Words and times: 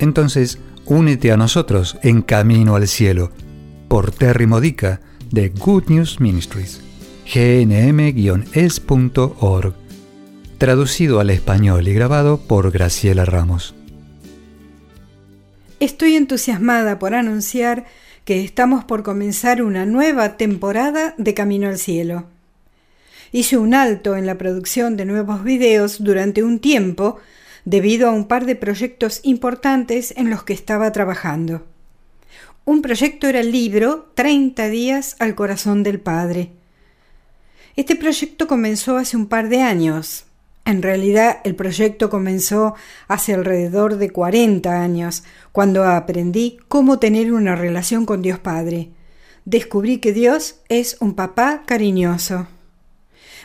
Entonces, 0.00 0.58
únete 0.86 1.30
a 1.30 1.36
nosotros 1.36 1.98
en 2.02 2.22
Camino 2.22 2.74
al 2.74 2.88
Cielo 2.88 3.30
por 3.86 4.10
Terry 4.10 4.46
Modica 4.46 5.00
de 5.30 5.50
Good 5.50 5.84
News 5.88 6.20
Ministries, 6.20 6.80
gnm-es.org, 7.32 8.14
traducido 10.58 11.20
al 11.20 11.28
español 11.30 11.86
y 11.86 11.92
grabado 11.92 12.40
por 12.40 12.72
Graciela 12.72 13.26
Ramos. 13.26 13.74
Estoy 15.80 16.16
entusiasmada 16.16 16.98
por 16.98 17.14
anunciar 17.14 17.84
que 18.24 18.42
estamos 18.42 18.84
por 18.84 19.02
comenzar 19.02 19.62
una 19.62 19.84
nueva 19.84 20.38
temporada 20.38 21.14
de 21.18 21.34
Camino 21.34 21.68
al 21.68 21.78
Cielo. 21.78 22.24
Hice 23.32 23.58
un 23.58 23.74
alto 23.74 24.16
en 24.16 24.24
la 24.24 24.38
producción 24.38 24.96
de 24.96 25.04
nuevos 25.04 25.44
videos 25.44 26.02
durante 26.02 26.42
un 26.42 26.58
tiempo 26.58 27.18
debido 27.64 28.08
a 28.08 28.12
un 28.12 28.26
par 28.26 28.46
de 28.46 28.56
proyectos 28.56 29.20
importantes 29.22 30.14
en 30.16 30.30
los 30.30 30.42
que 30.44 30.52
estaba 30.52 30.92
trabajando. 30.92 31.66
Un 32.64 32.82
proyecto 32.82 33.26
era 33.26 33.40
el 33.40 33.52
libro 33.52 34.10
30 34.14 34.68
días 34.68 35.16
al 35.18 35.34
corazón 35.34 35.82
del 35.82 36.00
Padre. 36.00 36.52
Este 37.76 37.96
proyecto 37.96 38.46
comenzó 38.46 38.96
hace 38.96 39.16
un 39.16 39.26
par 39.26 39.48
de 39.48 39.62
años. 39.62 40.26
En 40.64 40.82
realidad 40.82 41.38
el 41.44 41.56
proyecto 41.56 42.10
comenzó 42.10 42.74
hace 43.08 43.34
alrededor 43.34 43.96
de 43.96 44.10
40 44.10 44.82
años, 44.82 45.24
cuando 45.52 45.84
aprendí 45.84 46.58
cómo 46.68 46.98
tener 46.98 47.32
una 47.32 47.56
relación 47.56 48.06
con 48.06 48.22
Dios 48.22 48.38
Padre. 48.38 48.90
Descubrí 49.46 49.98
que 49.98 50.12
Dios 50.12 50.60
es 50.68 50.96
un 51.00 51.14
papá 51.14 51.62
cariñoso. 51.66 52.46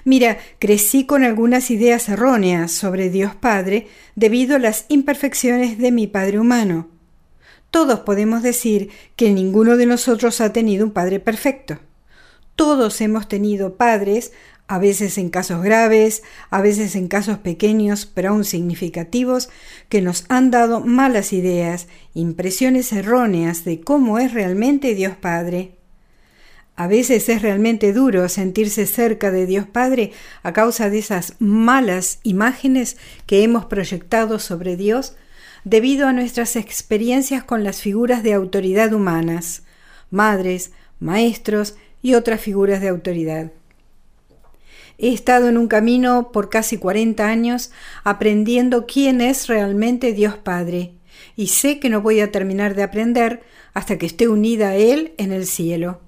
Mira, 0.06 0.38
crecí 0.60 1.08
con 1.08 1.24
algunas 1.24 1.72
ideas 1.72 2.08
erróneas 2.10 2.72
sobre 2.72 3.10
Dios 3.10 3.34
Padre 3.36 3.88
debido 4.16 4.56
a 4.56 4.60
las 4.60 4.86
imperfecciones 4.88 5.80
de 5.80 5.92
mi 5.92 6.06
Padre 6.06 6.40
humano. 6.40 6.90
Todos 7.72 8.02
podemos 8.02 8.44
decir 8.44 8.92
que 9.16 9.32
ninguno 9.32 9.78
de 9.78 9.88
nosotros 9.88 10.42
ha 10.42 10.54
tenido 10.54 10.86
un 10.86 10.92
Padre 10.92 11.20
perfecto. 11.20 11.80
Todos 12.56 13.02
hemos 13.02 13.28
tenido 13.28 13.78
padres, 13.78 14.32
a 14.68 14.78
veces 14.78 15.18
en 15.18 15.30
casos 15.30 15.64
graves, 15.64 16.22
a 16.52 16.62
veces 16.62 16.96
en 16.96 17.08
casos 17.08 17.40
pequeños, 17.40 18.06
pero 18.06 18.30
aún 18.30 18.46
significativos, 18.46 19.50
que 19.90 20.02
nos 20.02 20.26
han 20.30 20.52
dado 20.52 20.82
malas 20.82 21.34
ideas, 21.34 21.88
impresiones 22.14 22.94
erróneas 22.94 23.66
de 23.66 23.82
cómo 23.82 24.20
es 24.20 24.34
realmente 24.34 24.94
Dios 24.94 25.18
Padre. 25.18 25.76
A 26.78 26.88
veces 26.88 27.30
es 27.30 27.42
realmente 27.42 27.94
duro 27.94 28.28
sentirse 28.28 28.86
cerca 28.86 29.32
de 29.32 29.46
Dios 29.46 29.66
Padre 29.66 30.12
a 30.44 30.52
causa 30.52 30.90
de 30.90 31.00
esas 31.00 31.36
malas 31.40 32.20
imágenes 32.24 32.98
que 33.26 33.44
hemos 33.44 33.66
proyectado 33.66 34.40
sobre 34.40 34.76
Dios 34.76 35.16
debido 35.64 36.06
a 36.06 36.14
nuestras 36.14 36.58
experiencias 36.58 37.44
con 37.46 37.64
las 37.64 37.82
figuras 37.82 38.24
de 38.24 38.34
autoridad 38.34 38.92
humanas, 38.92 39.64
madres, 40.12 40.72
maestros 41.00 41.76
y 42.02 42.14
otras 42.14 42.42
figuras 42.42 42.82
de 42.82 42.90
autoridad. 42.90 43.52
He 44.98 45.14
estado 45.14 45.48
en 45.48 45.58
un 45.58 45.68
camino 45.68 46.32
por 46.34 46.50
casi 46.50 46.78
40 46.78 47.26
años 47.26 47.72
aprendiendo 48.04 48.86
quién 48.86 49.22
es 49.22 49.48
realmente 49.48 50.12
Dios 50.12 50.38
Padre, 50.38 50.92
y 51.38 51.48
sé 51.48 51.80
que 51.80 51.90
no 51.90 52.02
voy 52.02 52.20
a 52.20 52.32
terminar 52.32 52.76
de 52.76 52.84
aprender 52.84 53.44
hasta 53.74 53.98
que 53.98 54.06
esté 54.06 54.28
unida 54.28 54.70
a 54.70 54.76
Él 54.76 55.14
en 55.18 55.32
el 55.32 55.46
cielo 55.46 56.05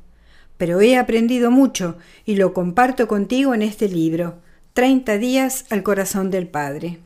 pero 0.57 0.81
he 0.81 0.97
aprendido 0.97 1.51
mucho 1.51 1.97
y 2.25 2.35
lo 2.35 2.53
comparto 2.53 3.07
contigo 3.07 3.53
en 3.53 3.61
este 3.61 3.87
libro, 3.87 4.35
30 4.73 5.17
días 5.17 5.65
al 5.69 5.83
corazón 5.83 6.29
del 6.29 6.47
Padre. 6.47 6.99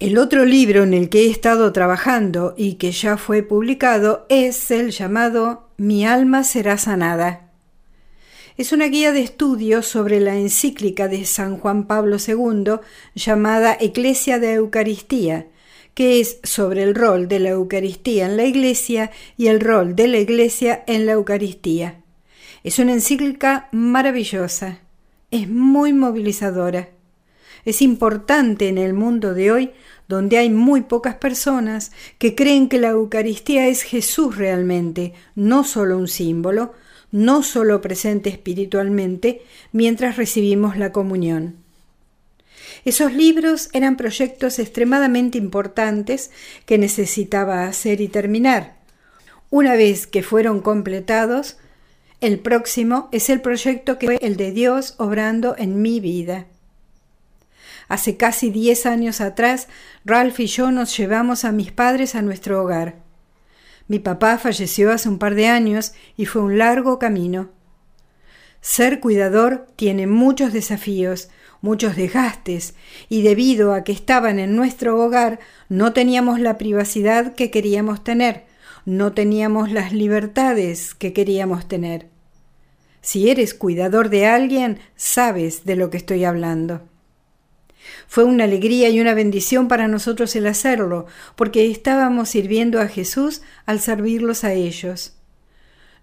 El 0.00 0.16
otro 0.16 0.46
libro 0.46 0.82
en 0.82 0.94
el 0.94 1.10
que 1.10 1.26
he 1.26 1.30
estado 1.30 1.72
trabajando 1.74 2.54
y 2.56 2.74
que 2.74 2.90
ya 2.90 3.18
fue 3.18 3.42
publicado 3.42 4.24
es 4.30 4.70
el 4.70 4.92
llamado 4.92 5.68
Mi 5.76 6.06
alma 6.06 6.42
será 6.42 6.78
sanada. 6.78 7.50
Es 8.56 8.72
una 8.72 8.86
guía 8.86 9.12
de 9.12 9.20
estudio 9.20 9.82
sobre 9.82 10.20
la 10.20 10.36
encíclica 10.36 11.06
de 11.06 11.26
San 11.26 11.58
Juan 11.58 11.86
Pablo 11.86 12.16
II 12.16 12.80
llamada 13.14 13.76
Eclesia 13.78 14.38
de 14.38 14.54
Eucaristía, 14.54 15.48
que 15.94 16.20
es 16.20 16.38
sobre 16.44 16.82
el 16.82 16.94
rol 16.94 17.28
de 17.28 17.40
la 17.40 17.50
Eucaristía 17.50 18.24
en 18.24 18.38
la 18.38 18.44
Iglesia 18.44 19.10
y 19.36 19.48
el 19.48 19.60
rol 19.60 19.96
de 19.96 20.08
la 20.08 20.18
Iglesia 20.18 20.82
en 20.86 21.04
la 21.04 21.12
Eucaristía. 21.12 21.99
Es 22.62 22.78
una 22.78 22.92
encíclica 22.92 23.68
maravillosa, 23.72 24.80
es 25.30 25.48
muy 25.48 25.94
movilizadora. 25.94 26.90
Es 27.64 27.80
importante 27.80 28.68
en 28.68 28.76
el 28.76 28.92
mundo 28.92 29.32
de 29.32 29.50
hoy, 29.50 29.70
donde 30.08 30.36
hay 30.36 30.50
muy 30.50 30.82
pocas 30.82 31.14
personas 31.14 31.92
que 32.18 32.34
creen 32.34 32.68
que 32.68 32.78
la 32.78 32.88
Eucaristía 32.88 33.68
es 33.68 33.82
Jesús 33.82 34.36
realmente, 34.36 35.14
no 35.34 35.64
solo 35.64 35.96
un 35.96 36.08
símbolo, 36.08 36.74
no 37.12 37.42
solo 37.42 37.80
presente 37.80 38.28
espiritualmente 38.28 39.42
mientras 39.72 40.16
recibimos 40.16 40.76
la 40.76 40.92
comunión. 40.92 41.56
Esos 42.84 43.12
libros 43.12 43.70
eran 43.72 43.96
proyectos 43.96 44.58
extremadamente 44.58 45.38
importantes 45.38 46.30
que 46.66 46.76
necesitaba 46.76 47.64
hacer 47.64 48.00
y 48.00 48.08
terminar. 48.08 48.76
Una 49.48 49.74
vez 49.74 50.06
que 50.06 50.22
fueron 50.22 50.60
completados, 50.60 51.56
el 52.20 52.38
próximo 52.38 53.08
es 53.12 53.30
el 53.30 53.40
proyecto 53.40 53.98
que 53.98 54.06
fue 54.06 54.18
el 54.20 54.36
de 54.36 54.52
Dios 54.52 54.94
obrando 54.98 55.54
en 55.56 55.80
mi 55.80 56.00
vida. 56.00 56.46
Hace 57.88 58.16
casi 58.16 58.50
diez 58.50 58.86
años 58.86 59.20
atrás, 59.20 59.68
Ralph 60.04 60.38
y 60.38 60.46
yo 60.46 60.70
nos 60.70 60.96
llevamos 60.96 61.44
a 61.44 61.52
mis 61.52 61.72
padres 61.72 62.14
a 62.14 62.22
nuestro 62.22 62.62
hogar. 62.62 62.96
Mi 63.88 63.98
papá 63.98 64.38
falleció 64.38 64.92
hace 64.92 65.08
un 65.08 65.18
par 65.18 65.34
de 65.34 65.48
años 65.48 65.94
y 66.16 66.26
fue 66.26 66.42
un 66.42 66.58
largo 66.58 66.98
camino. 66.98 67.48
Ser 68.60 69.00
cuidador 69.00 69.66
tiene 69.74 70.06
muchos 70.06 70.52
desafíos, 70.52 71.30
muchos 71.62 71.96
desgastes, 71.96 72.74
y 73.08 73.22
debido 73.22 73.72
a 73.74 73.82
que 73.82 73.92
estaban 73.92 74.38
en 74.38 74.54
nuestro 74.54 75.02
hogar, 75.02 75.40
no 75.68 75.92
teníamos 75.92 76.38
la 76.38 76.58
privacidad 76.58 77.34
que 77.34 77.50
queríamos 77.50 78.04
tener, 78.04 78.44
no 78.84 79.12
teníamos 79.14 79.72
las 79.72 79.92
libertades 79.92 80.94
que 80.94 81.12
queríamos 81.12 81.66
tener. 81.66 82.09
Si 83.00 83.30
eres 83.30 83.54
cuidador 83.54 84.10
de 84.10 84.26
alguien, 84.26 84.78
sabes 84.96 85.64
de 85.64 85.76
lo 85.76 85.90
que 85.90 85.96
estoy 85.96 86.24
hablando. 86.24 86.82
Fue 88.06 88.24
una 88.24 88.44
alegría 88.44 88.88
y 88.90 89.00
una 89.00 89.14
bendición 89.14 89.68
para 89.68 89.88
nosotros 89.88 90.36
el 90.36 90.46
hacerlo, 90.46 91.06
porque 91.36 91.70
estábamos 91.70 92.28
sirviendo 92.28 92.80
a 92.80 92.88
Jesús 92.88 93.42
al 93.66 93.80
servirlos 93.80 94.44
a 94.44 94.52
ellos. 94.52 95.14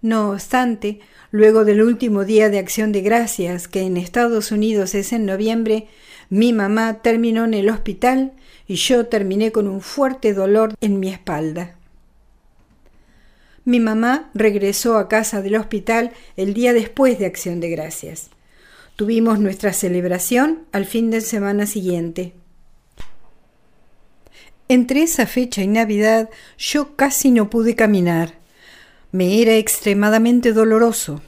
No 0.02 0.30
obstante, 0.30 1.00
luego 1.30 1.64
del 1.64 1.82
último 1.82 2.24
día 2.24 2.48
de 2.50 2.58
acción 2.58 2.92
de 2.92 3.02
gracias, 3.02 3.68
que 3.68 3.82
en 3.82 3.96
Estados 3.96 4.52
Unidos 4.52 4.94
es 4.94 5.12
en 5.12 5.26
noviembre, 5.26 5.88
mi 6.30 6.52
mamá 6.52 7.00
terminó 7.02 7.44
en 7.44 7.54
el 7.54 7.68
hospital 7.68 8.32
y 8.66 8.74
yo 8.74 9.06
terminé 9.06 9.50
con 9.50 9.66
un 9.66 9.80
fuerte 9.80 10.34
dolor 10.34 10.74
en 10.80 11.00
mi 11.00 11.08
espalda. 11.08 11.77
Mi 13.68 13.80
mamá 13.80 14.30
regresó 14.32 14.96
a 14.96 15.08
casa 15.08 15.42
del 15.42 15.56
hospital 15.56 16.12
el 16.38 16.54
día 16.54 16.72
después 16.72 17.18
de 17.18 17.26
Acción 17.26 17.60
de 17.60 17.68
Gracias. 17.68 18.30
Tuvimos 18.96 19.40
nuestra 19.40 19.74
celebración 19.74 20.60
al 20.72 20.86
fin 20.86 21.10
de 21.10 21.20
semana 21.20 21.66
siguiente. 21.66 22.32
Entre 24.70 25.02
esa 25.02 25.26
fecha 25.26 25.62
y 25.62 25.66
Navidad 25.66 26.30
yo 26.56 26.96
casi 26.96 27.30
no 27.30 27.50
pude 27.50 27.74
caminar. 27.74 28.38
Me 29.12 29.42
era 29.42 29.56
extremadamente 29.56 30.54
doloroso. 30.54 31.20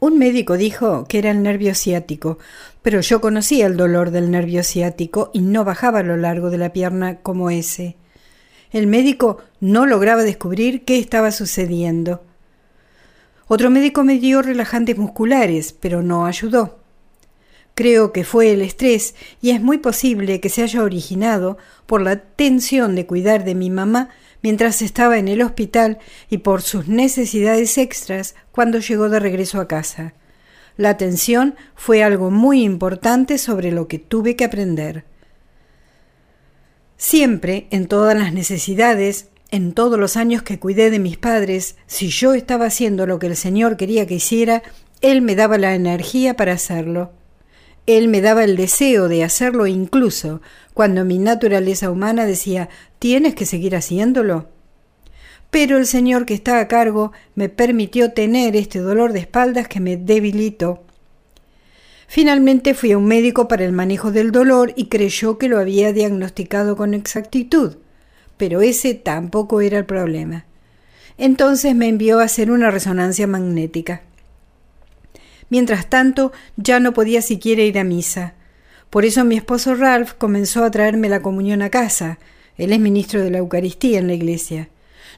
Un 0.00 0.18
médico 0.18 0.56
dijo 0.56 1.04
que 1.06 1.18
era 1.18 1.30
el 1.32 1.42
nervio 1.42 1.74
ciático, 1.74 2.38
pero 2.80 3.02
yo 3.02 3.20
conocía 3.20 3.66
el 3.66 3.76
dolor 3.76 4.10
del 4.10 4.30
nervio 4.30 4.64
ciático 4.64 5.30
y 5.34 5.42
no 5.42 5.66
bajaba 5.66 5.98
a 5.98 6.02
lo 6.02 6.16
largo 6.16 6.48
de 6.48 6.56
la 6.56 6.72
pierna 6.72 7.18
como 7.18 7.50
ese. 7.50 7.98
El 8.70 8.86
médico 8.86 9.38
no 9.60 9.86
lograba 9.86 10.22
descubrir 10.22 10.84
qué 10.84 10.98
estaba 10.98 11.30
sucediendo. 11.30 12.22
Otro 13.46 13.70
médico 13.70 14.04
me 14.04 14.18
dio 14.18 14.42
relajantes 14.42 14.98
musculares, 14.98 15.72
pero 15.72 16.02
no 16.02 16.26
ayudó. 16.26 16.78
Creo 17.74 18.12
que 18.12 18.24
fue 18.24 18.52
el 18.52 18.60
estrés 18.60 19.14
y 19.40 19.50
es 19.50 19.62
muy 19.62 19.78
posible 19.78 20.40
que 20.40 20.48
se 20.48 20.62
haya 20.62 20.82
originado 20.82 21.56
por 21.86 22.02
la 22.02 22.16
tensión 22.20 22.94
de 22.94 23.06
cuidar 23.06 23.44
de 23.44 23.54
mi 23.54 23.70
mamá 23.70 24.10
mientras 24.42 24.82
estaba 24.82 25.16
en 25.18 25.28
el 25.28 25.42
hospital 25.42 25.98
y 26.28 26.38
por 26.38 26.62
sus 26.62 26.88
necesidades 26.88 27.78
extras 27.78 28.34
cuando 28.50 28.80
llegó 28.80 29.08
de 29.08 29.20
regreso 29.20 29.60
a 29.60 29.68
casa. 29.68 30.14
La 30.76 30.90
atención 30.90 31.56
fue 31.74 32.02
algo 32.02 32.30
muy 32.30 32.62
importante 32.64 33.38
sobre 33.38 33.72
lo 33.72 33.88
que 33.88 33.98
tuve 33.98 34.36
que 34.36 34.44
aprender. 34.44 35.04
Siempre, 36.98 37.68
en 37.70 37.86
todas 37.86 38.18
las 38.18 38.32
necesidades, 38.32 39.28
en 39.52 39.72
todos 39.72 40.00
los 40.00 40.16
años 40.16 40.42
que 40.42 40.58
cuidé 40.58 40.90
de 40.90 40.98
mis 40.98 41.16
padres, 41.16 41.76
si 41.86 42.08
yo 42.08 42.34
estaba 42.34 42.66
haciendo 42.66 43.06
lo 43.06 43.20
que 43.20 43.28
el 43.28 43.36
Señor 43.36 43.76
quería 43.76 44.04
que 44.04 44.14
hiciera, 44.14 44.64
Él 45.00 45.22
me 45.22 45.36
daba 45.36 45.58
la 45.58 45.76
energía 45.76 46.34
para 46.34 46.54
hacerlo. 46.54 47.12
Él 47.86 48.08
me 48.08 48.20
daba 48.20 48.42
el 48.42 48.56
deseo 48.56 49.08
de 49.08 49.22
hacerlo 49.22 49.68
incluso 49.68 50.42
cuando 50.74 51.04
mi 51.04 51.18
naturaleza 51.18 51.88
humana 51.88 52.26
decía 52.26 52.68
tienes 52.98 53.36
que 53.36 53.46
seguir 53.46 53.76
haciéndolo. 53.76 54.48
Pero 55.50 55.78
el 55.78 55.86
Señor 55.86 56.26
que 56.26 56.34
está 56.34 56.58
a 56.58 56.66
cargo 56.66 57.12
me 57.36 57.48
permitió 57.48 58.12
tener 58.12 58.56
este 58.56 58.80
dolor 58.80 59.12
de 59.12 59.20
espaldas 59.20 59.68
que 59.68 59.78
me 59.78 59.96
debilitó. 59.96 60.82
Finalmente 62.10 62.72
fui 62.72 62.92
a 62.92 62.98
un 62.98 63.04
médico 63.04 63.48
para 63.48 63.66
el 63.66 63.72
manejo 63.72 64.10
del 64.10 64.32
dolor 64.32 64.72
y 64.76 64.86
creyó 64.86 65.36
que 65.36 65.46
lo 65.46 65.58
había 65.58 65.92
diagnosticado 65.92 66.74
con 66.74 66.94
exactitud, 66.94 67.76
pero 68.38 68.62
ese 68.62 68.94
tampoco 68.94 69.60
era 69.60 69.76
el 69.76 69.84
problema. 69.84 70.46
Entonces 71.18 71.74
me 71.74 71.86
envió 71.86 72.20
a 72.20 72.24
hacer 72.24 72.50
una 72.50 72.70
resonancia 72.70 73.26
magnética. 73.26 74.00
Mientras 75.50 75.90
tanto, 75.90 76.32
ya 76.56 76.80
no 76.80 76.94
podía 76.94 77.20
siquiera 77.20 77.62
ir 77.62 77.78
a 77.78 77.84
misa. 77.84 78.32
Por 78.88 79.04
eso 79.04 79.26
mi 79.26 79.36
esposo 79.36 79.74
Ralph 79.74 80.12
comenzó 80.16 80.64
a 80.64 80.70
traerme 80.70 81.10
la 81.10 81.20
comunión 81.20 81.60
a 81.60 81.68
casa. 81.68 82.18
Él 82.56 82.72
es 82.72 82.80
ministro 82.80 83.20
de 83.20 83.30
la 83.30 83.38
Eucaristía 83.38 83.98
en 83.98 84.06
la 84.06 84.14
iglesia. 84.14 84.70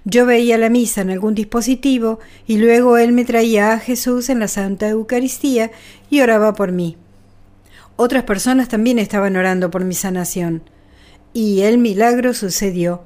Yo 0.04 0.26
veía 0.26 0.58
la 0.58 0.70
misa 0.70 1.02
en 1.02 1.10
algún 1.10 1.34
dispositivo 1.34 2.20
y 2.46 2.58
luego 2.58 2.96
él 2.96 3.12
me 3.12 3.24
traía 3.24 3.72
a 3.72 3.78
Jesús 3.78 4.30
en 4.30 4.38
la 4.38 4.48
Santa 4.48 4.88
Eucaristía 4.88 5.70
y 6.08 6.20
oraba 6.20 6.54
por 6.54 6.72
mí. 6.72 6.96
Otras 7.96 8.24
personas 8.24 8.68
también 8.68 8.98
estaban 8.98 9.36
orando 9.36 9.70
por 9.70 9.84
mi 9.84 9.94
sanación. 9.94 10.62
Y 11.34 11.60
el 11.60 11.78
milagro 11.78 12.32
sucedió. 12.32 13.02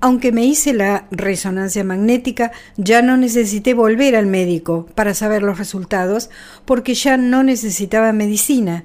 Aunque 0.00 0.30
me 0.30 0.44
hice 0.44 0.72
la 0.72 1.08
resonancia 1.10 1.82
magnética, 1.82 2.52
ya 2.76 3.02
no 3.02 3.16
necesité 3.16 3.74
volver 3.74 4.14
al 4.14 4.26
médico 4.26 4.86
para 4.94 5.14
saber 5.14 5.42
los 5.42 5.58
resultados, 5.58 6.30
porque 6.64 6.94
ya 6.94 7.16
no 7.16 7.42
necesitaba 7.42 8.12
medicina, 8.12 8.84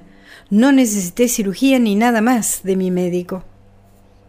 no 0.50 0.72
necesité 0.72 1.28
cirugía 1.28 1.78
ni 1.78 1.94
nada 1.94 2.20
más 2.20 2.62
de 2.64 2.76
mi 2.76 2.90
médico. 2.90 3.44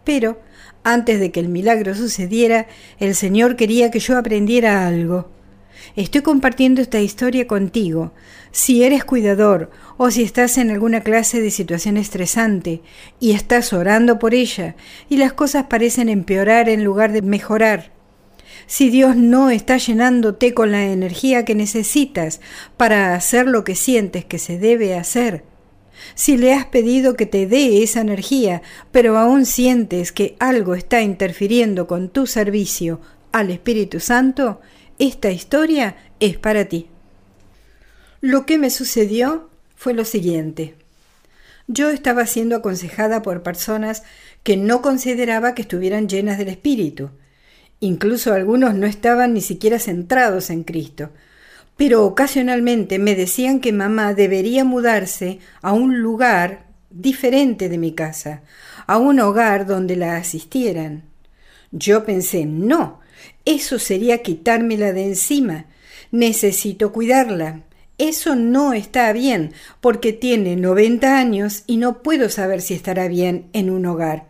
Pero, 0.04 0.40
antes 0.82 1.18
de 1.18 1.30
que 1.30 1.40
el 1.40 1.48
milagro 1.48 1.94
sucediera, 1.94 2.66
el 2.98 3.14
Señor 3.14 3.56
quería 3.56 3.90
que 3.90 4.00
yo 4.00 4.16
aprendiera 4.18 4.86
algo. 4.86 5.30
Estoy 5.96 6.22
compartiendo 6.22 6.80
esta 6.80 7.00
historia 7.00 7.46
contigo. 7.46 8.12
Si 8.52 8.84
eres 8.84 9.04
cuidador 9.04 9.70
o 9.96 10.10
si 10.10 10.22
estás 10.22 10.58
en 10.58 10.70
alguna 10.70 11.02
clase 11.02 11.40
de 11.40 11.50
situación 11.50 11.96
estresante 11.96 12.82
y 13.20 13.32
estás 13.32 13.72
orando 13.72 14.18
por 14.18 14.34
ella 14.34 14.76
y 15.08 15.16
las 15.16 15.32
cosas 15.32 15.64
parecen 15.64 16.08
empeorar 16.08 16.68
en 16.68 16.84
lugar 16.84 17.12
de 17.12 17.22
mejorar. 17.22 17.92
Si 18.66 18.88
Dios 18.90 19.16
no 19.16 19.50
está 19.50 19.76
llenándote 19.76 20.54
con 20.54 20.72
la 20.72 20.84
energía 20.84 21.44
que 21.44 21.54
necesitas 21.54 22.40
para 22.76 23.14
hacer 23.14 23.46
lo 23.46 23.64
que 23.64 23.74
sientes 23.74 24.24
que 24.24 24.38
se 24.38 24.58
debe 24.58 24.96
hacer, 24.96 25.44
si 26.14 26.36
le 26.36 26.52
has 26.52 26.66
pedido 26.66 27.14
que 27.14 27.26
te 27.26 27.46
dé 27.46 27.82
esa 27.82 28.00
energía, 28.00 28.62
pero 28.92 29.18
aún 29.18 29.46
sientes 29.46 30.12
que 30.12 30.36
algo 30.38 30.74
está 30.74 31.00
interfiriendo 31.02 31.86
con 31.86 32.08
tu 32.08 32.26
servicio 32.26 33.00
al 33.32 33.50
Espíritu 33.50 34.00
Santo, 34.00 34.60
esta 34.98 35.30
historia 35.30 35.96
es 36.20 36.36
para 36.36 36.66
ti. 36.66 36.88
Lo 38.20 38.46
que 38.46 38.58
me 38.58 38.70
sucedió 38.70 39.50
fue 39.74 39.92
lo 39.92 40.04
siguiente. 40.04 40.76
Yo 41.66 41.90
estaba 41.90 42.26
siendo 42.26 42.56
aconsejada 42.56 43.22
por 43.22 43.42
personas 43.42 44.02
que 44.42 44.56
no 44.56 44.82
consideraba 44.82 45.54
que 45.54 45.62
estuvieran 45.62 46.08
llenas 46.08 46.38
del 46.38 46.48
Espíritu. 46.48 47.10
Incluso 47.80 48.32
algunos 48.32 48.74
no 48.74 48.86
estaban 48.86 49.34
ni 49.34 49.40
siquiera 49.40 49.78
centrados 49.78 50.50
en 50.50 50.64
Cristo. 50.64 51.10
Pero 51.76 52.04
ocasionalmente 52.04 52.98
me 52.98 53.14
decían 53.14 53.60
que 53.60 53.72
mamá 53.72 54.14
debería 54.14 54.64
mudarse 54.64 55.40
a 55.60 55.72
un 55.72 56.00
lugar 56.00 56.66
diferente 56.90 57.68
de 57.68 57.78
mi 57.78 57.92
casa, 57.92 58.42
a 58.86 58.98
un 58.98 59.18
hogar 59.20 59.66
donde 59.66 59.96
la 59.96 60.16
asistieran. 60.16 61.04
Yo 61.72 62.04
pensé, 62.04 62.46
no, 62.46 63.00
eso 63.44 63.78
sería 63.78 64.22
quitármela 64.22 64.92
de 64.92 65.04
encima. 65.04 65.66
Necesito 66.12 66.92
cuidarla. 66.92 67.62
Eso 67.98 68.36
no 68.36 68.72
está 68.72 69.12
bien, 69.12 69.52
porque 69.80 70.12
tiene 70.12 70.56
noventa 70.56 71.18
años 71.18 71.64
y 71.66 71.76
no 71.76 72.02
puedo 72.02 72.28
saber 72.28 72.60
si 72.60 72.74
estará 72.74 73.08
bien 73.08 73.48
en 73.52 73.70
un 73.70 73.86
hogar. 73.86 74.28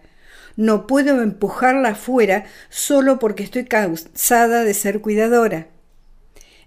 No 0.56 0.87
puedo 0.87 1.20
empujarla 1.23 1.91
afuera 1.91 2.44
solo 2.69 3.19
porque 3.19 3.43
estoy 3.43 3.64
cansada 3.64 4.64
de 4.64 4.75
ser 4.75 5.00
cuidadora. 5.00 5.69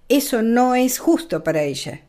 Eso 0.09 0.41
no 0.41 0.75
es 0.75 0.99
justo 0.99 1.43
para 1.43 1.63
ella. 1.63 2.01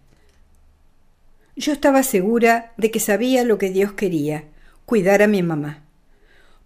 Yo 1.56 1.72
estaba 1.72 2.04
segura 2.04 2.72
de 2.76 2.92
que 2.92 3.00
sabía 3.00 3.42
lo 3.42 3.58
que 3.58 3.70
Dios 3.70 3.92
quería, 3.92 4.44
cuidar 4.86 5.20
a 5.20 5.26
mi 5.26 5.42
mamá. 5.42 5.82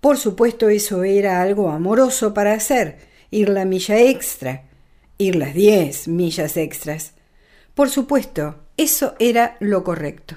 Por 0.02 0.18
supuesto 0.18 0.68
eso 0.68 1.04
era 1.04 1.40
algo 1.40 1.70
amoroso 1.70 2.34
para 2.34 2.52
hacer, 2.52 2.98
ir 3.30 3.48
la 3.48 3.64
milla 3.64 3.98
extra, 3.98 4.64
ir 5.16 5.36
las 5.36 5.54
diez 5.54 6.06
millas 6.06 6.58
extras. 6.58 7.14
Por 7.74 7.88
supuesto, 7.88 8.56
eso 8.76 9.14
era 9.18 9.56
lo 9.60 9.84
correcto. 9.84 10.36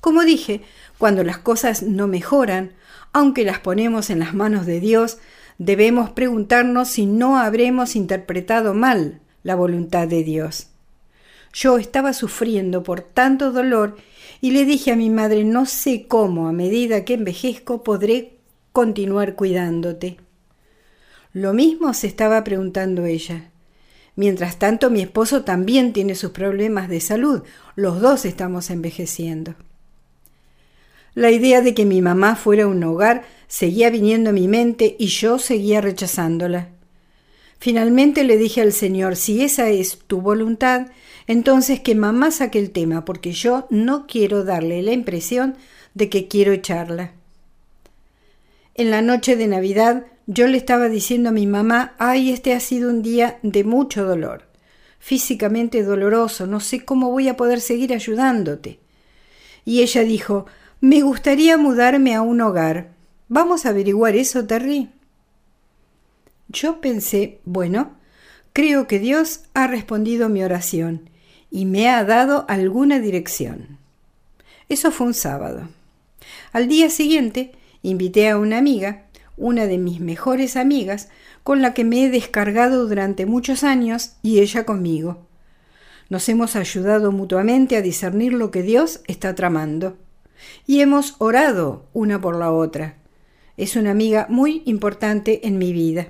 Como 0.00 0.22
dije, 0.22 0.62
cuando 0.96 1.22
las 1.22 1.36
cosas 1.36 1.82
no 1.82 2.06
mejoran, 2.06 2.72
aunque 3.12 3.44
las 3.44 3.58
ponemos 3.58 4.08
en 4.08 4.20
las 4.20 4.32
manos 4.32 4.64
de 4.64 4.80
Dios, 4.80 5.18
debemos 5.58 6.08
preguntarnos 6.10 6.88
si 6.88 7.04
no 7.04 7.38
habremos 7.38 7.94
interpretado 7.94 8.72
mal 8.72 9.20
la 9.46 9.54
voluntad 9.54 10.08
de 10.08 10.24
Dios. 10.24 10.70
Yo 11.52 11.78
estaba 11.78 12.12
sufriendo 12.14 12.82
por 12.82 13.00
tanto 13.00 13.52
dolor 13.52 13.96
y 14.40 14.50
le 14.50 14.64
dije 14.64 14.90
a 14.90 14.96
mi 14.96 15.08
madre 15.08 15.44
no 15.44 15.66
sé 15.66 16.08
cómo 16.08 16.48
a 16.48 16.52
medida 16.52 17.04
que 17.04 17.14
envejezco 17.14 17.84
podré 17.84 18.38
continuar 18.72 19.36
cuidándote. 19.36 20.16
Lo 21.32 21.52
mismo 21.52 21.94
se 21.94 22.08
estaba 22.08 22.42
preguntando 22.42 23.06
ella. 23.06 23.52
Mientras 24.16 24.58
tanto, 24.58 24.90
mi 24.90 25.00
esposo 25.00 25.44
también 25.44 25.92
tiene 25.92 26.16
sus 26.16 26.32
problemas 26.32 26.88
de 26.88 27.00
salud. 27.00 27.44
Los 27.76 28.00
dos 28.00 28.24
estamos 28.24 28.68
envejeciendo. 28.70 29.54
La 31.14 31.30
idea 31.30 31.60
de 31.60 31.72
que 31.72 31.84
mi 31.84 32.02
mamá 32.02 32.34
fuera 32.34 32.66
un 32.66 32.82
hogar 32.82 33.22
seguía 33.46 33.90
viniendo 33.90 34.30
a 34.30 34.32
mi 34.32 34.48
mente 34.48 34.96
y 34.98 35.06
yo 35.06 35.38
seguía 35.38 35.80
rechazándola. 35.80 36.75
Finalmente 37.58 38.24
le 38.24 38.36
dije 38.36 38.60
al 38.60 38.72
Señor, 38.72 39.16
si 39.16 39.42
esa 39.42 39.68
es 39.68 39.98
tu 40.06 40.20
voluntad, 40.20 40.88
entonces 41.26 41.80
que 41.80 41.94
mamá 41.94 42.30
saque 42.30 42.58
el 42.58 42.70
tema, 42.70 43.04
porque 43.04 43.32
yo 43.32 43.66
no 43.70 44.06
quiero 44.06 44.44
darle 44.44 44.82
la 44.82 44.92
impresión 44.92 45.56
de 45.94 46.08
que 46.08 46.28
quiero 46.28 46.52
echarla. 46.52 47.12
En 48.74 48.90
la 48.90 49.02
noche 49.02 49.36
de 49.36 49.46
Navidad 49.46 50.04
yo 50.26 50.46
le 50.48 50.58
estaba 50.58 50.88
diciendo 50.88 51.30
a 51.30 51.32
mi 51.32 51.46
mamá, 51.46 51.94
ay, 51.98 52.30
este 52.30 52.52
ha 52.52 52.60
sido 52.60 52.90
un 52.90 53.02
día 53.02 53.38
de 53.42 53.64
mucho 53.64 54.04
dolor, 54.04 54.42
físicamente 54.98 55.82
doloroso, 55.82 56.46
no 56.46 56.60
sé 56.60 56.84
cómo 56.84 57.10
voy 57.10 57.28
a 57.28 57.36
poder 57.36 57.60
seguir 57.60 57.94
ayudándote. 57.94 58.80
Y 59.64 59.82
ella 59.82 60.02
dijo, 60.02 60.46
me 60.80 61.00
gustaría 61.00 61.56
mudarme 61.56 62.14
a 62.14 62.22
un 62.22 62.40
hogar. 62.40 62.90
¿Vamos 63.28 63.66
a 63.66 63.70
averiguar 63.70 64.14
eso, 64.14 64.46
Terry? 64.46 64.90
Yo 66.48 66.80
pensé, 66.80 67.40
bueno, 67.44 67.96
creo 68.52 68.86
que 68.86 68.98
Dios 68.98 69.42
ha 69.54 69.66
respondido 69.66 70.28
mi 70.28 70.42
oración 70.42 71.10
y 71.50 71.64
me 71.64 71.88
ha 71.88 72.04
dado 72.04 72.44
alguna 72.48 73.00
dirección. 73.00 73.78
Eso 74.68 74.90
fue 74.90 75.08
un 75.08 75.14
sábado. 75.14 75.68
Al 76.52 76.68
día 76.68 76.90
siguiente 76.90 77.52
invité 77.82 78.28
a 78.28 78.38
una 78.38 78.58
amiga 78.58 79.06
una 79.36 79.66
de 79.66 79.78
mis 79.78 80.00
mejores 80.00 80.56
amigas, 80.56 81.08
con 81.42 81.62
la 81.62 81.74
que 81.74 81.84
me 81.84 82.04
he 82.04 82.10
descargado 82.10 82.88
durante 82.88 83.26
muchos 83.26 83.64
años 83.64 84.12
y 84.22 84.40
ella 84.40 84.64
conmigo. 84.64 85.26
Nos 86.08 86.28
hemos 86.28 86.56
ayudado 86.56 87.12
mutuamente 87.12 87.76
a 87.76 87.82
discernir 87.82 88.32
lo 88.32 88.50
que 88.50 88.62
Dios 88.62 89.00
está 89.06 89.34
tramando. 89.34 89.96
Y 90.66 90.80
hemos 90.80 91.16
orado 91.18 91.86
una 91.92 92.20
por 92.20 92.36
la 92.36 92.52
otra. 92.52 92.96
Es 93.56 93.76
una 93.76 93.90
amiga 93.90 94.26
muy 94.28 94.62
importante 94.66 95.46
en 95.46 95.58
mi 95.58 95.72
vida. 95.72 96.08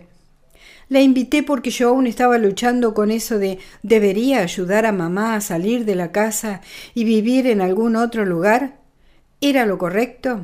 La 0.88 1.00
invité 1.00 1.43
porque 1.43 1.71
yo 1.71 1.88
aún 1.88 2.07
estaba 2.07 2.38
luchando 2.38 2.95
con 2.95 3.11
eso 3.11 3.38
de 3.38 3.59
¿debería 3.83 4.40
ayudar 4.40 4.87
a 4.87 4.93
mamá 4.93 5.35
a 5.35 5.40
salir 5.40 5.85
de 5.85 5.97
la 5.97 6.12
casa 6.12 6.61
y 6.95 7.05
vivir 7.05 7.49
en 7.49 7.61
algún 7.61 7.97
otro 7.97 8.25
lugar? 8.25 8.76
¿Era 9.40 9.66
lo 9.66 9.78
correcto? 9.78 10.43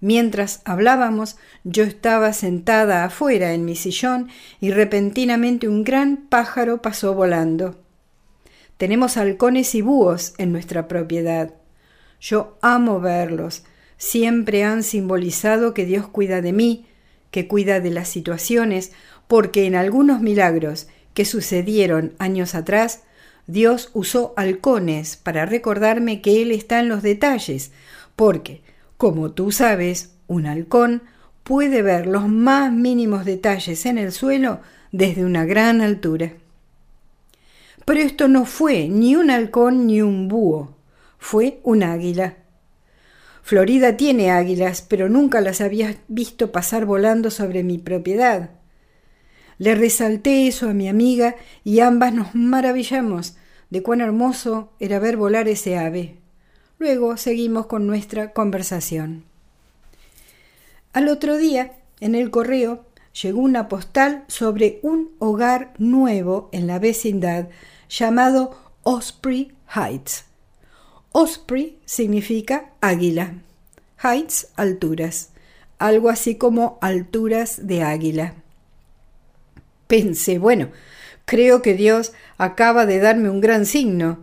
Mientras 0.00 0.62
hablábamos, 0.64 1.36
yo 1.64 1.84
estaba 1.84 2.32
sentada 2.32 3.04
afuera 3.04 3.52
en 3.52 3.64
mi 3.64 3.76
sillón 3.76 4.28
y 4.60 4.70
repentinamente 4.70 5.68
un 5.68 5.84
gran 5.84 6.16
pájaro 6.28 6.80
pasó 6.80 7.14
volando. 7.14 7.76
Tenemos 8.76 9.16
halcones 9.16 9.74
y 9.74 9.82
búhos 9.82 10.34
en 10.38 10.52
nuestra 10.52 10.86
propiedad. 10.86 11.52
Yo 12.20 12.56
amo 12.62 13.00
verlos. 13.00 13.64
Siempre 13.96 14.62
han 14.62 14.84
simbolizado 14.84 15.74
que 15.74 15.84
Dios 15.84 16.06
cuida 16.06 16.40
de 16.40 16.52
mí, 16.52 16.86
que 17.32 17.48
cuida 17.48 17.80
de 17.80 17.90
las 17.90 18.08
situaciones, 18.08 18.92
porque 19.28 19.66
en 19.66 19.76
algunos 19.76 20.20
milagros 20.20 20.88
que 21.14 21.24
sucedieron 21.24 22.14
años 22.18 22.54
atrás, 22.54 23.02
Dios 23.46 23.90
usó 23.94 24.34
halcones 24.36 25.16
para 25.16 25.46
recordarme 25.46 26.20
que 26.20 26.42
Él 26.42 26.50
está 26.50 26.80
en 26.80 26.88
los 26.88 27.02
detalles, 27.02 27.70
porque 28.16 28.62
como 28.98 29.30
tú 29.30 29.52
sabes, 29.52 30.16
un 30.26 30.46
halcón 30.46 31.02
puede 31.44 31.82
ver 31.82 32.08
los 32.08 32.28
más 32.28 32.72
mínimos 32.72 33.24
detalles 33.24 33.86
en 33.86 33.96
el 33.96 34.10
suelo 34.12 34.60
desde 34.90 35.24
una 35.24 35.44
gran 35.44 35.80
altura. 35.80 36.32
Pero 37.84 38.00
esto 38.00 38.28
no 38.28 38.44
fue 38.44 38.88
ni 38.88 39.14
un 39.14 39.30
halcón 39.30 39.86
ni 39.86 40.02
un 40.02 40.28
búho, 40.28 40.76
fue 41.18 41.60
un 41.62 41.84
águila. 41.84 42.38
Florida 43.42 43.96
tiene 43.96 44.30
águilas, 44.30 44.82
pero 44.82 45.08
nunca 45.08 45.40
las 45.40 45.60
había 45.60 45.96
visto 46.08 46.52
pasar 46.52 46.84
volando 46.84 47.30
sobre 47.30 47.62
mi 47.62 47.78
propiedad. 47.78 48.50
Le 49.58 49.74
resalté 49.74 50.46
eso 50.46 50.68
a 50.68 50.74
mi 50.74 50.88
amiga 50.88 51.36
y 51.64 51.80
ambas 51.80 52.14
nos 52.14 52.34
maravillamos 52.34 53.36
de 53.70 53.82
cuán 53.82 54.00
hermoso 54.00 54.70
era 54.78 54.98
ver 54.98 55.16
volar 55.16 55.48
ese 55.48 55.76
ave. 55.76 56.16
Luego 56.78 57.16
seguimos 57.16 57.66
con 57.66 57.86
nuestra 57.86 58.32
conversación. 58.32 59.24
Al 60.92 61.08
otro 61.08 61.36
día, 61.36 61.72
en 62.00 62.14
el 62.14 62.30
correo, 62.30 62.84
llegó 63.20 63.40
una 63.40 63.68
postal 63.68 64.24
sobre 64.28 64.78
un 64.82 65.10
hogar 65.18 65.74
nuevo 65.78 66.48
en 66.52 66.66
la 66.66 66.78
vecindad 66.78 67.48
llamado 67.88 68.56
Osprey 68.84 69.52
Heights. 69.74 70.24
Osprey 71.12 71.78
significa 71.84 72.70
águila. 72.80 73.34
Heights, 74.02 74.48
alturas. 74.56 75.30
Algo 75.78 76.10
así 76.10 76.36
como 76.36 76.78
alturas 76.80 77.66
de 77.66 77.82
águila. 77.82 78.34
Pensé, 79.88 80.38
bueno, 80.38 80.68
creo 81.24 81.62
que 81.62 81.74
Dios 81.74 82.12
acaba 82.36 82.86
de 82.86 83.00
darme 83.00 83.30
un 83.30 83.40
gran 83.40 83.66
signo. 83.66 84.18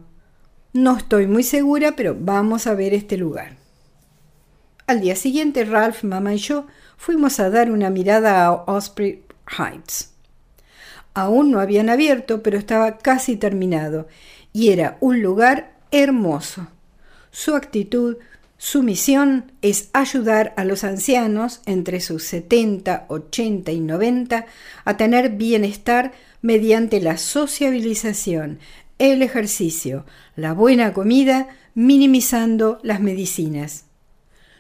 No 0.74 0.96
estoy 0.96 1.26
muy 1.26 1.44
segura, 1.44 1.96
pero 1.96 2.16
vamos 2.18 2.68
a 2.68 2.76
ver 2.76 2.94
este 2.94 3.18
lugar. 3.18 3.58
Al 4.86 5.02
día 5.02 5.16
siguiente, 5.16 5.66
Ralph, 5.66 6.04
mamá 6.04 6.36
y 6.36 6.38
yo 6.38 6.68
fuimos 6.98 7.40
a 7.40 7.50
dar 7.50 7.72
una 7.72 7.90
mirada 7.90 8.46
a 8.46 8.54
Osprey 8.54 9.24
Heights. 9.58 10.14
Aún 11.16 11.50
no 11.50 11.60
habían 11.60 11.90
abierto, 11.90 12.44
pero 12.44 12.60
estaba 12.60 13.00
casi 13.00 13.36
terminado, 13.36 14.08
y 14.54 14.70
era 14.70 14.98
un 15.00 15.24
lugar 15.24 15.74
hermoso. 15.90 16.68
Su 17.32 17.56
actitud, 17.56 18.18
su 18.58 18.84
misión 18.84 19.52
es 19.62 19.90
ayudar 19.92 20.54
a 20.56 20.64
los 20.64 20.84
ancianos 20.84 21.62
entre 21.66 22.00
sus 22.00 22.24
70, 22.24 23.06
80 23.10 23.72
y 23.72 23.80
90 23.82 24.46
a 24.86 24.98
tener 24.98 25.32
bienestar 25.32 26.14
mediante 26.42 27.02
la 27.02 27.18
sociabilización, 27.18 28.60
el 28.98 29.22
ejercicio, 29.22 30.06
la 30.36 30.54
buena 30.54 30.94
comida, 30.94 31.50
minimizando 31.74 32.80
las 32.82 33.02
medicinas. 33.02 33.86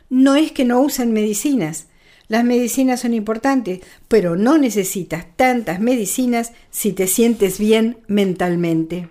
No 0.09 0.35
es 0.35 0.51
que 0.51 0.65
no 0.65 0.81
usen 0.81 1.13
medicinas, 1.13 1.87
las 2.27 2.43
medicinas 2.43 3.01
son 3.01 3.13
importantes, 3.13 3.79
pero 4.07 4.35
no 4.35 4.57
necesitas 4.57 5.25
tantas 5.35 5.79
medicinas 5.79 6.53
si 6.71 6.91
te 6.91 7.07
sientes 7.07 7.59
bien 7.59 7.97
mentalmente. 8.07 9.07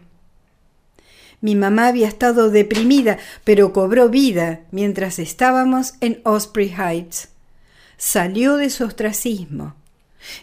Mi 1.45 1.55
mamá 1.57 1.89
había 1.89 2.09
estado 2.09 2.49
deprimida, 2.49 3.19
pero 3.45 3.75
cobró 3.75 4.09
vida 4.09 4.61
mientras 4.71 5.19
estábamos 5.19 5.93
en 6.01 6.23
Osprey 6.25 6.75
Heights. 6.75 7.29
Salió 7.99 8.57
de 8.57 8.71
su 8.71 8.83
ostracismo. 8.85 9.75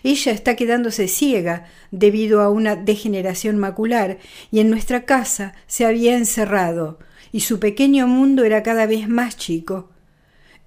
Ella 0.03 0.31
está 0.31 0.55
quedándose 0.55 1.07
ciega 1.07 1.65
debido 1.89 2.39
a 2.39 2.51
una 2.51 2.75
degeneración 2.75 3.57
macular 3.57 4.19
y 4.51 4.59
en 4.59 4.69
nuestra 4.69 5.05
casa 5.05 5.55
se 5.65 5.87
había 5.87 6.15
encerrado 6.15 6.99
y 7.31 7.39
su 7.39 7.59
pequeño 7.59 8.05
mundo 8.05 8.43
era 8.43 8.61
cada 8.61 8.85
vez 8.85 9.09
más 9.09 9.37
chico. 9.37 9.89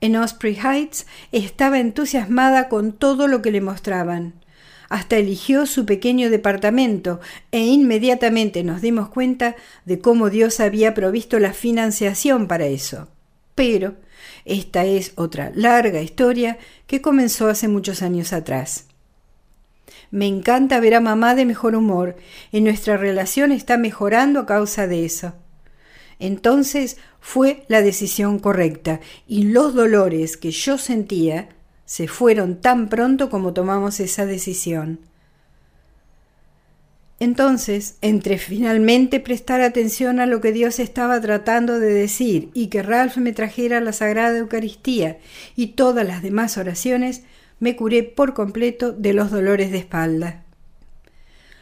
En 0.00 0.16
Osprey 0.16 0.56
Heights 0.56 1.06
estaba 1.30 1.78
entusiasmada 1.78 2.68
con 2.68 2.92
todo 2.92 3.28
lo 3.28 3.40
que 3.40 3.52
le 3.52 3.60
mostraban. 3.60 4.34
Hasta 4.88 5.16
eligió 5.16 5.66
su 5.66 5.86
pequeño 5.86 6.30
departamento 6.30 7.20
e 7.50 7.60
inmediatamente 7.60 8.64
nos 8.64 8.80
dimos 8.80 9.08
cuenta 9.08 9.56
de 9.84 9.98
cómo 9.98 10.30
Dios 10.30 10.60
había 10.60 10.94
provisto 10.94 11.38
la 11.38 11.52
financiación 11.52 12.46
para 12.48 12.66
eso. 12.66 13.08
Pero 13.54 13.96
esta 14.44 14.84
es 14.84 15.12
otra 15.16 15.52
larga 15.54 16.02
historia 16.02 16.58
que 16.86 17.00
comenzó 17.00 17.48
hace 17.48 17.68
muchos 17.68 18.02
años 18.02 18.32
atrás. 18.32 18.86
Me 20.10 20.26
encanta 20.26 20.80
ver 20.80 20.94
a 20.94 21.00
mamá 21.00 21.34
de 21.34 21.44
mejor 21.44 21.74
humor 21.74 22.16
y 22.52 22.60
nuestra 22.60 22.96
relación 22.96 23.52
está 23.52 23.76
mejorando 23.78 24.40
a 24.40 24.46
causa 24.46 24.86
de 24.86 25.04
eso. 25.04 25.34
Entonces 26.18 26.98
fue 27.20 27.64
la 27.68 27.82
decisión 27.82 28.38
correcta 28.38 29.00
y 29.26 29.44
los 29.44 29.74
dolores 29.74 30.36
que 30.36 30.50
yo 30.50 30.78
sentía 30.78 31.48
se 31.94 32.08
fueron 32.08 32.60
tan 32.60 32.88
pronto 32.88 33.30
como 33.30 33.52
tomamos 33.52 34.00
esa 34.00 34.26
decisión. 34.26 34.98
Entonces, 37.20 37.98
entre 38.00 38.38
finalmente 38.38 39.20
prestar 39.20 39.60
atención 39.60 40.18
a 40.18 40.26
lo 40.26 40.40
que 40.40 40.50
Dios 40.50 40.80
estaba 40.80 41.20
tratando 41.20 41.78
de 41.78 41.94
decir 41.94 42.50
y 42.52 42.66
que 42.66 42.82
Ralph 42.82 43.18
me 43.18 43.32
trajera 43.32 43.80
la 43.80 43.92
Sagrada 43.92 44.36
Eucaristía 44.38 45.18
y 45.54 45.68
todas 45.68 46.04
las 46.04 46.20
demás 46.20 46.58
oraciones, 46.58 47.22
me 47.60 47.76
curé 47.76 48.02
por 48.02 48.34
completo 48.34 48.90
de 48.90 49.12
los 49.12 49.30
dolores 49.30 49.70
de 49.70 49.78
espalda. 49.78 50.42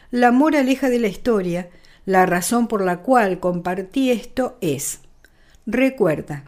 La 0.09 0.31
moraleja 0.31 0.89
de 0.89 0.97
la 0.97 1.09
historia, 1.09 1.69
la 2.07 2.25
razón 2.25 2.67
por 2.67 2.83
la 2.83 3.01
cual 3.01 3.39
compartí 3.39 4.09
esto 4.09 4.57
es, 4.61 5.01
recuerda, 5.67 6.45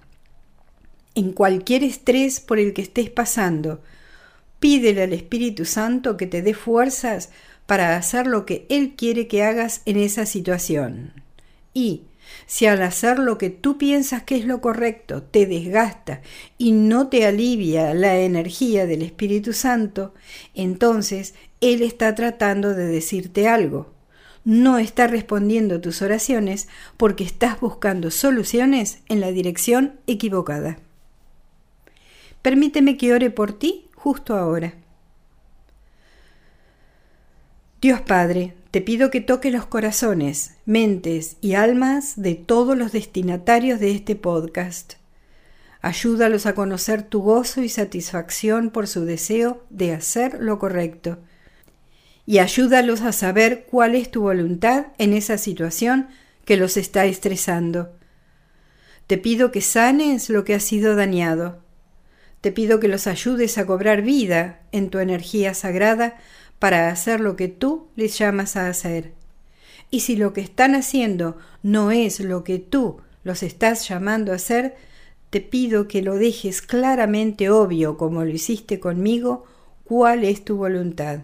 en 1.16 1.32
cualquier 1.32 1.84
estrés 1.84 2.40
por 2.40 2.60
el 2.60 2.74
que 2.74 2.82
estés 2.82 3.10
pasando, 3.10 3.82
pídele 4.60 5.04
al 5.04 5.14
Espíritu 5.14 5.66
Santo 5.66 6.18
que 6.18 6.28
te 6.28 6.42
dé 6.42 6.54
fuerzas 6.54 7.30
para 7.66 7.98
hacer 7.98 8.28
lo 8.28 8.46
que 8.46 8.66
Él 8.70 8.94
quiere 8.96 9.28
que 9.28 9.44
hagas 9.44 9.82
en 9.86 9.98
esa 9.98 10.26
situación. 10.26 11.14
Y, 11.74 12.04
si 12.48 12.66
al 12.66 12.82
hacer 12.82 13.20
lo 13.20 13.38
que 13.38 13.50
tú 13.50 13.78
piensas 13.78 14.24
que 14.24 14.36
es 14.36 14.46
lo 14.46 14.60
correcto 14.62 15.24
te 15.24 15.46
desgasta 15.46 16.22
y 16.58 16.72
no 16.72 17.08
te 17.08 17.26
alivia 17.26 17.94
la 17.94 18.18
energía 18.18 18.86
del 18.86 19.02
Espíritu 19.02 19.54
Santo, 19.54 20.14
entonces 20.54 21.34
Él 21.62 21.82
está 21.82 22.14
tratando 22.16 22.74
de 22.74 22.86
decirte 22.86 23.48
algo. 23.48 23.94
No 24.44 24.78
está 24.78 25.08
respondiendo 25.08 25.82
tus 25.82 26.04
oraciones 26.04 26.68
porque 26.98 27.24
estás 27.24 27.60
buscando 27.60 28.12
soluciones 28.12 29.00
en 29.08 29.20
la 29.20 29.32
dirección 29.32 30.00
equivocada. 30.06 30.78
Permíteme 32.46 32.96
que 32.96 33.12
ore 33.12 33.32
por 33.32 33.58
ti 33.58 33.90
justo 33.96 34.36
ahora. 34.36 34.76
Dios 37.82 38.02
Padre, 38.02 38.54
te 38.70 38.82
pido 38.82 39.10
que 39.10 39.20
toque 39.20 39.50
los 39.50 39.66
corazones, 39.66 40.52
mentes 40.64 41.38
y 41.42 41.56
almas 41.56 42.22
de 42.22 42.36
todos 42.36 42.78
los 42.78 42.92
destinatarios 42.92 43.80
de 43.80 43.96
este 43.96 44.16
podcast. 44.16 44.94
Ayúdalos 45.82 46.46
a 46.46 46.54
conocer 46.54 47.02
tu 47.02 47.24
gozo 47.24 47.64
y 47.64 47.70
satisfacción 47.70 48.70
por 48.70 48.88
su 48.88 49.06
deseo 49.06 49.66
de 49.72 49.94
hacer 49.94 50.38
lo 50.40 50.60
correcto. 50.60 51.18
Y 52.28 52.38
ayúdalos 52.38 53.02
a 53.02 53.12
saber 53.12 53.66
cuál 53.72 53.96
es 53.96 54.12
tu 54.12 54.22
voluntad 54.22 54.90
en 55.00 55.14
esa 55.14 55.40
situación 55.40 56.10
que 56.46 56.58
los 56.58 56.78
está 56.78 57.06
estresando. 57.06 57.98
Te 59.08 59.18
pido 59.18 59.52
que 59.52 59.62
sanes 59.62 60.30
lo 60.30 60.44
que 60.44 60.54
ha 60.54 60.60
sido 60.60 60.96
dañado. 60.96 61.65
Te 62.46 62.52
pido 62.52 62.80
que 62.80 62.88
los 62.88 63.08
ayudes 63.08 63.58
a 63.58 63.66
cobrar 63.66 64.04
vida 64.04 64.60
en 64.72 64.92
tu 64.92 65.00
energía 65.00 65.56
sagrada 65.56 66.16
para 66.60 66.90
hacer 66.90 67.20
lo 67.20 67.36
que 67.36 67.48
tú 67.48 67.88
les 67.96 68.20
llamas 68.20 68.56
a 68.56 68.68
hacer. 68.68 69.14
Y 69.90 70.02
si 70.02 70.16
lo 70.16 70.32
que 70.32 70.42
están 70.42 70.76
haciendo 70.76 71.40
no 71.64 71.90
es 71.90 72.20
lo 72.20 72.44
que 72.44 72.60
tú 72.60 73.02
los 73.24 73.42
estás 73.42 73.90
llamando 73.90 74.32
a 74.32 74.36
hacer, 74.36 74.76
te 75.32 75.42
pido 75.42 75.88
que 75.88 76.04
lo 76.04 76.18
dejes 76.18 76.62
claramente 76.62 77.50
obvio, 77.50 77.98
como 77.98 78.24
lo 78.24 78.30
hiciste 78.30 78.80
conmigo, 78.80 79.48
cuál 79.84 80.24
es 80.24 80.46
tu 80.46 80.58
voluntad. 80.58 81.22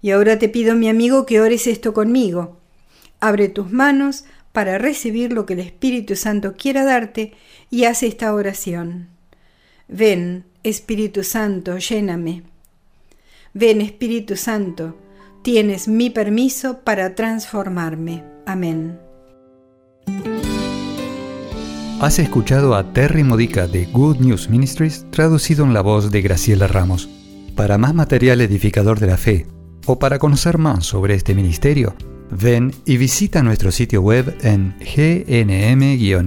Y 0.00 0.12
ahora 0.12 0.38
te 0.38 0.48
pido, 0.48 0.74
mi 0.74 0.88
amigo, 0.88 1.26
que 1.26 1.42
ores 1.42 1.66
esto 1.66 1.92
conmigo. 1.92 2.56
Abre 3.20 3.50
tus 3.50 3.70
manos 3.70 4.24
para 4.52 4.78
recibir 4.78 5.34
lo 5.34 5.44
que 5.44 5.52
el 5.52 5.60
Espíritu 5.60 6.16
Santo 6.16 6.54
quiera 6.56 6.82
darte 6.82 7.34
y 7.68 7.84
haz 7.84 8.02
esta 8.02 8.32
oración. 8.32 9.14
Ven, 9.88 10.44
Espíritu 10.62 11.22
Santo, 11.22 11.78
lléname. 11.78 12.42
Ven, 13.54 13.80
Espíritu 13.80 14.36
Santo, 14.36 14.96
tienes 15.42 15.88
mi 15.88 16.10
permiso 16.10 16.80
para 16.80 17.14
transformarme. 17.14 18.24
Amén. 18.46 18.98
Has 22.00 22.18
escuchado 22.18 22.74
a 22.74 22.92
Terry 22.92 23.24
Modica 23.24 23.66
de 23.66 23.86
Good 23.86 24.18
News 24.18 24.50
Ministries 24.50 25.06
traducido 25.10 25.64
en 25.64 25.72
la 25.72 25.80
voz 25.80 26.10
de 26.10 26.20
Graciela 26.20 26.66
Ramos. 26.66 27.08
Para 27.54 27.78
más 27.78 27.94
material 27.94 28.42
edificador 28.42 29.00
de 29.00 29.06
la 29.06 29.16
fe 29.16 29.46
o 29.86 29.98
para 29.98 30.18
conocer 30.18 30.58
más 30.58 30.84
sobre 30.84 31.14
este 31.14 31.34
ministerio, 31.34 31.94
ven 32.30 32.72
y 32.84 32.98
visita 32.98 33.42
nuestro 33.42 33.72
sitio 33.72 34.02
web 34.02 34.36
en 34.42 34.74
gnm-es.org. 34.80 36.26